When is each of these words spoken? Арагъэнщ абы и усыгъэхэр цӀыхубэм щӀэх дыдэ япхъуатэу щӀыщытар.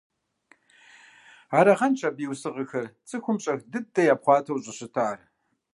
Арагъэнщ 1.57 2.01
абы 2.07 2.21
и 2.25 2.27
усыгъэхэр 2.31 2.85
цӀыхубэм 3.07 3.37
щӀэх 3.43 3.59
дыдэ 3.71 4.01
япхъуатэу 4.13 4.61
щӀыщытар. 4.63 5.17